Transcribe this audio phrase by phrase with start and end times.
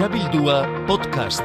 [0.00, 1.44] Xabildua podcast.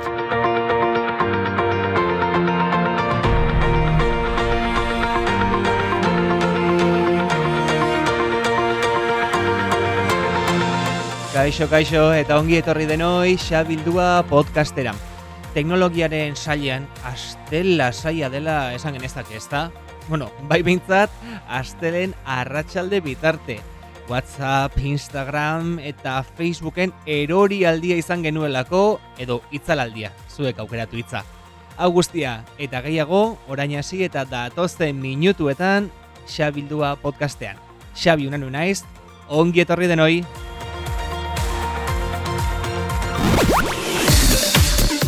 [11.33, 14.95] Kaixo, kaixo, eta ongi etorri denoi Xabildua podcastera.
[15.51, 19.67] Teknologiaren sailean, astela saia dela esan genezak ez da?
[20.07, 21.11] Bueno, bai behintzat,
[21.51, 23.59] astelen arratsalde bitarte.
[24.09, 31.23] WhatsApp, Instagram eta Facebooken erori aldia izan genuelako edo itzalaldia, zuek aukeratu hitza.
[31.75, 35.91] Hau guztia eta gehiago, orain hasi eta datozen minutuetan
[36.25, 37.57] Xabildua podcastean.
[37.95, 38.83] Xabi unanu naiz,
[39.27, 40.23] ongi etorri denoi.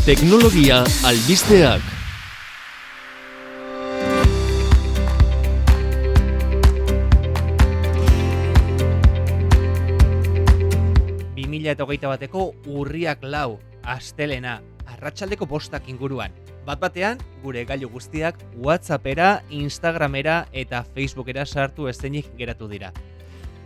[0.08, 1.97] Teknologia albisteak.
[11.74, 16.34] Eta hogeita bateko urriak lau, astelena, arratsaldeko bostak inguruan.
[16.68, 22.92] Bat batean, gure gailu guztiak Whatsappera, Instagramera eta Facebookera sartu estenik geratu dira.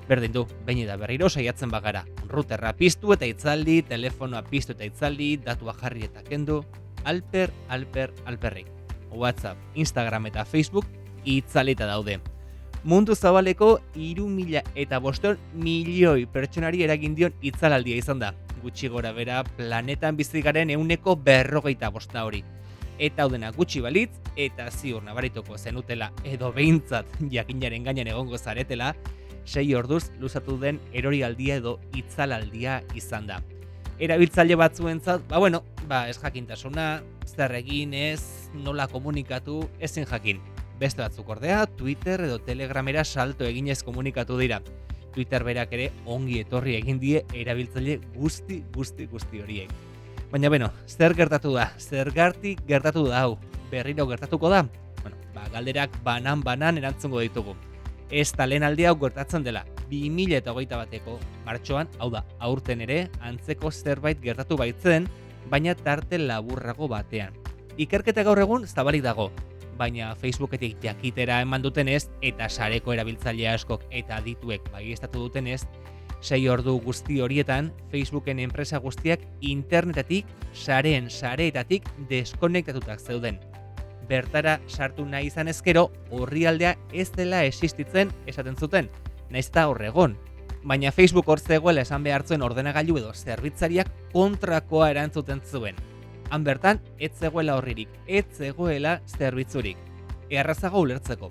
[0.09, 2.03] Berdin du, behin da berriro saiatzen bagara.
[2.29, 6.61] Routerra piztu eta itzaldi, telefonoa piztu eta itzaldi, datua jarri eta kendu,
[7.05, 8.69] alper, alper, alperrik.
[9.11, 10.85] WhatsApp, Instagram eta Facebook
[11.25, 12.19] itzalita daude
[12.83, 18.33] mundu zabaleko iru mila eta boston milioi pertsonari eragin dion itzalaldia izan da.
[18.61, 22.43] Gutxi gora bera planetan bizigaren euneko berrogeita bosta hori.
[22.97, 28.93] Eta haudena gutxi balitz eta ziur nabarituko zenutela edo behintzat jakinaren gainean egongo zaretela,
[29.45, 33.41] sei orduz luzatu den erorialdia edo itzalaldia izan da.
[34.01, 40.41] Erabiltzaile batzuentzat, ba bueno, ba ez jakintasuna, zer egin ez, nola komunikatu, ezin jakin.
[40.81, 44.63] Beste batzuk ordea, Twitter edo Telegramera salto eginez komunikatu dira.
[45.13, 49.69] Twitter berak ere ongi etorri egin die erabiltzaile guzti, guzti, guzti horiek.
[50.31, 51.67] Baina beno, zer gertatu da?
[51.77, 53.35] Zer garti gertatu da hau?
[53.69, 54.63] Berriro gertatuko da?
[55.03, 57.53] Bueno, ba, galderak banan-banan erantzungo ditugu.
[58.09, 59.61] Ez talen aldi hau gertatzen dela,
[59.91, 65.05] 2000 eta hogeita bateko martxoan, hau da, aurten ere, antzeko zerbait gertatu baitzen,
[65.53, 67.37] baina tarte laburrago batean.
[67.77, 69.29] Ikerketa gaur egun zabalik dago,
[69.81, 75.63] baina Facebooketik jakitera eman dutenez eta sareko erabiltzaile askok eta dituek baiestatu dutenez,
[76.21, 83.39] sei ordu guzti horietan Facebooken enpresa guztiak internetetik, sareen sareetatik deskonektatutak zeuden.
[84.09, 88.91] Bertara sartu nahi izan ezkero, horrialdea ez dela existitzen esaten zuten,
[89.31, 90.17] naiz eta horregon.
[90.61, 95.79] Baina Facebook hor zegoela esan behartzen ordenagailu edo zerbitzariak kontrakoa erantzuten zuen
[96.31, 99.77] han bertan ez zegoela horririk, ez zegoela zerbitzurik.
[100.31, 101.29] Errazago ulertzeko.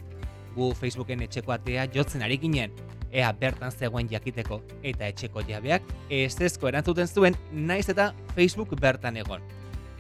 [0.55, 2.75] Gu Facebooken etxeko atea jotzen ari ginen,
[3.11, 9.17] ea bertan zegoen jakiteko eta etxeko jabeak ez ezko erantzuten zuen naiz eta Facebook bertan
[9.17, 9.41] egon.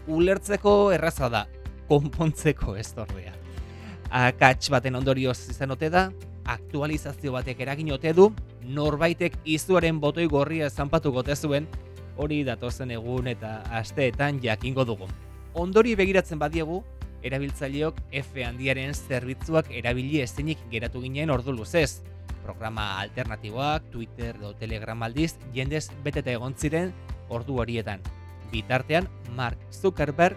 [0.06, 1.46] Ulertzeko erraza da,
[1.88, 3.32] konpontzeko ez tordea.
[4.10, 6.10] Akats baten ondorioz izan ote da,
[6.50, 8.30] aktualizazio batek eragin ote du,
[8.66, 11.68] norbaitek izuaren botoi gorria zanpatu gote zuen,
[12.20, 15.08] hori datozen egun eta asteetan jakingo dugu.
[15.58, 16.82] Ondori begiratzen badiegu,
[17.26, 22.03] erabiltzaileok F handiaren zerbitzuak erabili ezenik geratu ginen ordu luzez.
[22.44, 26.94] Programa alternatiboak, Twitter edo Telegram aldiz, jendez beteta egon ziren
[27.28, 28.00] ordu horietan.
[28.50, 30.36] Bitartean, Mark Zuckerberg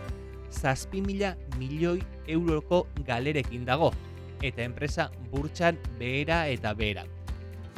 [0.54, 3.92] zazpi mila milioi euroko galerekin dago,
[4.42, 7.08] eta enpresa burtsan behera eta behera.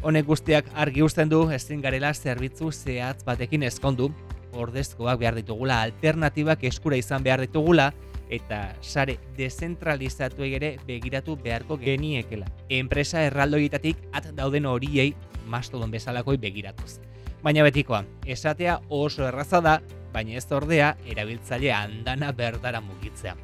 [0.04, 4.12] Honek guztiak argi uzten du ezin garela zerbitzu zehatz batekin ezkondu,
[4.56, 7.92] ordezkoak behar ditugula, alternatibak eskura izan behar ditugula,
[8.30, 12.48] eta sare dezentralizatu ere begiratu beharko geniekela.
[12.70, 15.14] Enpresa erraldoietatik at dauden horiei
[15.48, 17.00] mastodon bezalakoi begiratuz.
[17.44, 19.80] Baina betikoa, esatea oso erraza da,
[20.14, 23.36] baina ez ordea erabiltzaile andana berdara mugitzea.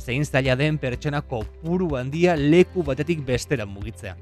[0.00, 4.16] Zein zaila den pertsona kopuru handia leku batetik bestera mugitzea.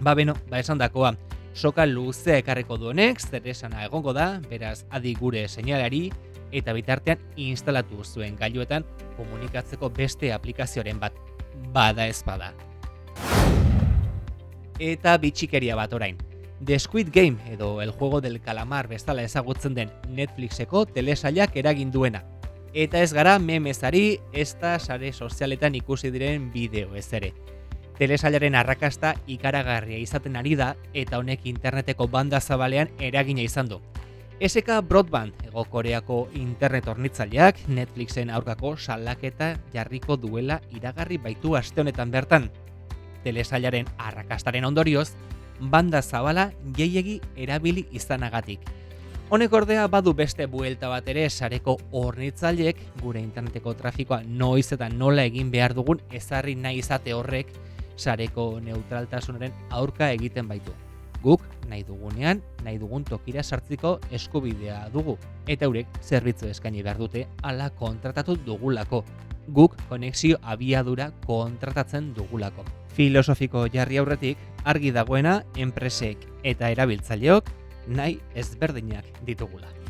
[0.00, 1.14] Ba beno, ba esan dakoa,
[1.54, 6.08] soka luzea ekarreko duenek, zer esana egongo da, beraz adi gure seinalari,
[6.52, 8.84] eta bitartean instalatu zuen gailuetan
[9.16, 11.14] komunikatzeko beste aplikazioaren bat,
[11.72, 12.52] bada ez bada.
[14.82, 16.18] Eta bitxikeria bat orain.
[16.64, 22.24] The Squid Game edo El Juego del Calamar bezala ezagutzen den Netflixeko telesailak eragin duena.
[22.74, 27.34] Eta ez gara memezari ez da sare sozialetan ikusi diren bideo ez ere
[27.98, 33.80] telesailaren arrakasta ikaragarria izaten ari da eta honek interneteko banda zabalean eragina izan du.
[34.42, 42.10] SK Broadband, ego koreako internet hornitzaileak, Netflixen aurkako salaketa jarriko duela iragarri baitu aste honetan
[42.10, 42.50] bertan.
[43.22, 45.12] Telesailaren arrakastaren ondorioz,
[45.60, 48.66] banda zabala gehiegi erabili izanagatik.
[49.30, 55.24] Honek ordea badu beste buelta bat ere sareko hornitzaileek gure interneteko trafikoa noiz eta nola
[55.24, 57.54] egin behar dugun ezarri nahi izate horrek
[57.96, 60.72] sareko neutraltasunaren aurka egiten baitu.
[61.24, 65.16] Guk nahi dugunean, nahi dugun tokira sartziko eskubidea dugu.
[65.48, 69.04] Eta eurek zerbitzu eskaini behar dute ala kontratatu dugulako.
[69.48, 72.64] Guk konexio abiadura kontratatzen dugulako.
[72.94, 77.50] Filosofiko jarri aurretik, argi dagoena enpresek eta erabiltzaileok
[77.88, 79.83] nahi ezberdinak ditugula.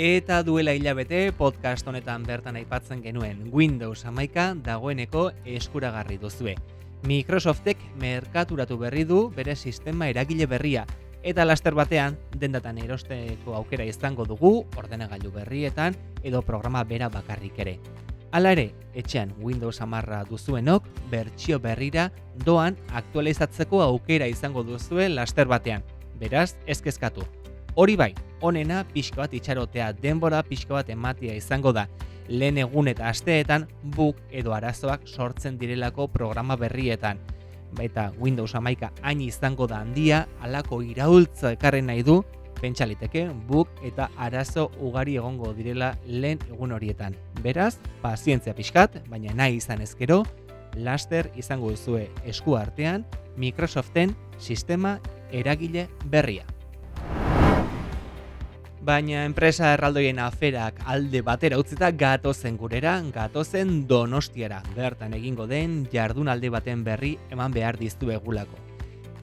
[0.00, 6.54] Eta duela hilabete podcast honetan bertan aipatzen genuen Windows amaika dagoeneko eskuragarri duzue.
[7.04, 10.86] Microsoftek merkaturatu berri du bere sistema eragile berria
[11.20, 17.76] eta laster batean dendatan erosteko aukera izango dugu ordenagailu berrietan edo programa bera bakarrik ere.
[18.32, 22.08] Hala ere, etxean Windows amarra duzuenok bertsio berrira
[22.46, 25.84] doan aktualizatzeko aukera izango duzue laster batean.
[26.16, 27.28] Beraz, ezkezkatu.
[27.76, 31.86] Hori bai, onena pixko bat itxarotea denbora pixko bat ematia izango da.
[32.28, 33.66] Lehen egun eta asteetan
[33.96, 37.18] buk edo arazoak sortzen direlako programa berrietan.
[37.76, 42.20] Baita Windows amaika hain izango da handia, alako iraultza ekarren nahi du,
[42.60, 47.16] pentsaliteke buk eta arazo ugari egongo direla lehen egun horietan.
[47.42, 50.22] Beraz, pazientzia pixkat, baina nahi izan ezkero,
[50.76, 53.06] laster izango duzue esku artean
[53.40, 54.98] Microsoften sistema
[55.32, 56.44] eragile berria.
[58.80, 64.62] Baina enpresa erraldoien aferak alde batera utzita gatozen gurera, gatozen donostiara.
[64.72, 68.56] Bertan egingo den jardunalde baten berri eman behar diztu egulako.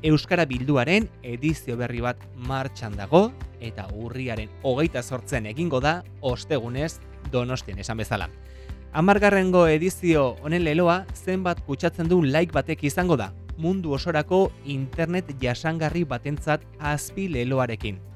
[0.05, 6.99] Euskara Bilduaren edizio berri bat martxan dago eta urriaren hogeita sortzen egingo da ostegunez
[7.31, 8.29] donostien esan bezala.
[8.93, 16.05] Amargarrengo edizio honen leloa zenbat kutsatzen du like batek izango da, mundu osorako internet jasangarri
[16.05, 18.06] batentzat azpi leloarekin.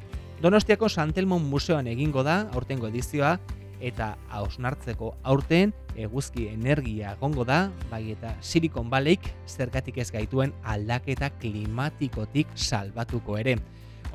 [0.41, 3.35] Donostiako Santelmon Museoan egingo da aurtengo edizioa
[3.77, 11.29] eta hausnartzeko aurten eguzki energia gongo da, bai eta Silicon Valleyk zergatik ez gaituen aldaketa
[11.43, 13.59] klimatikotik salbatuko ere.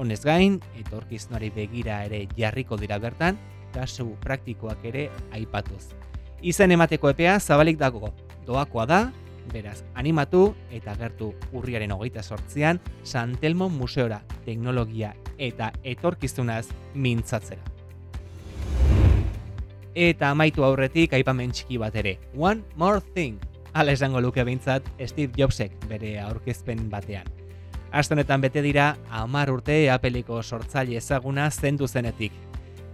[0.02, 3.38] Honez gain, etorkiznari begira ere jarriko dira bertan,
[3.74, 5.92] kasu praktikoak ere aipatuz.
[6.42, 8.10] Izen emateko epea zabalik dago,
[8.46, 9.00] doakoa da,
[9.52, 17.62] beraz, animatu eta gertu urriaren hogeita sortzean Santelmo Museora teknologia eta etorkizunaz mintzatzera.
[19.96, 22.18] Eta amaitu aurretik aipamen txiki bat ere.
[22.36, 23.40] One more thing.
[23.72, 27.28] Hala esango luke behintzat Steve Jobsek bere aurkezpen batean.
[27.96, 32.32] Astonetan bete dira, amar urte apeliko sortzaile ezaguna zendu zenetik.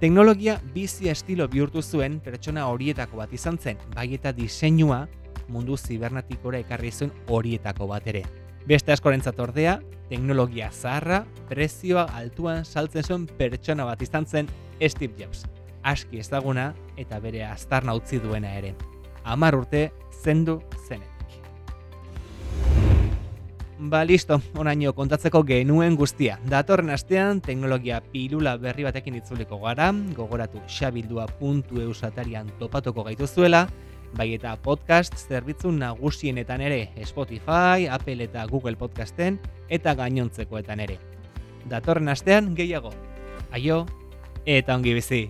[0.03, 5.05] Teknologia bizi estilo bihurtu zuen pertsona horietako bat izan zen, bai eta diseinua
[5.53, 8.25] mundu zibernatikora ekarri zuen horietako bat ere.
[8.67, 9.79] Beste askorentzat ordea,
[10.09, 14.51] teknologia zaharra, prezioa altuan saltzen zuen pertsona bat izan zen
[14.81, 15.45] Steve Jobs.
[15.83, 18.75] Aski ezaguna eta bere aztarna utzi duena ere.
[19.25, 19.91] Amar urte
[20.23, 21.13] zendu zenetik.
[23.83, 26.37] Ba, listo, onaino kontatzeko genuen guztia.
[26.47, 33.65] Datorren astean, teknologia pilula berri batekin itzuliko gara, gogoratu xabildua.eu satarian topatuko gaitu zuela,
[34.17, 39.39] bai eta podcast zerbitzu nagusienetan ere Spotify, Apple eta Google Podcasten
[39.69, 40.99] eta gainontzekoetan ere.
[41.69, 42.93] Datorren astean gehiago.
[43.53, 43.87] Aio
[44.47, 45.29] eta ongi bizi.